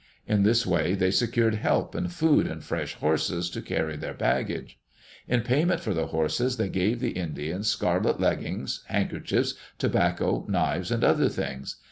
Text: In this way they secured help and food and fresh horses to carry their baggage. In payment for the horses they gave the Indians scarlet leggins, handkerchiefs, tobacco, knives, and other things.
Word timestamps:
In 0.25 0.41
this 0.41 0.65
way 0.65 0.95
they 0.95 1.11
secured 1.11 1.53
help 1.53 1.93
and 1.93 2.11
food 2.11 2.47
and 2.47 2.63
fresh 2.63 2.95
horses 2.95 3.51
to 3.51 3.61
carry 3.61 3.95
their 3.95 4.15
baggage. 4.15 4.79
In 5.27 5.41
payment 5.41 5.79
for 5.79 5.93
the 5.93 6.07
horses 6.07 6.57
they 6.57 6.69
gave 6.69 6.99
the 6.99 7.11
Indians 7.11 7.67
scarlet 7.67 8.19
leggins, 8.19 8.83
handkerchiefs, 8.87 9.53
tobacco, 9.77 10.43
knives, 10.49 10.89
and 10.89 11.03
other 11.03 11.29
things. 11.29 11.75